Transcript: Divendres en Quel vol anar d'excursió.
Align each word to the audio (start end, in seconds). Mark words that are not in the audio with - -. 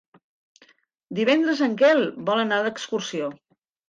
Divendres 1.19 1.61
en 1.65 1.75
Quel 1.81 2.01
vol 2.31 2.41
anar 2.45 2.59
d'excursió. 2.69 3.29